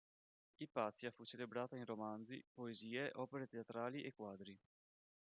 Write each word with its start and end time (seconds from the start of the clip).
Ipazia 0.57 1.11
fu 1.11 1.23
celebrata 1.25 1.75
in 1.75 1.85
romanzi, 1.85 2.43
poesie, 2.51 3.11
opere 3.13 3.45
teatrali 3.45 4.01
e 4.01 4.11
quadri. 4.11 4.57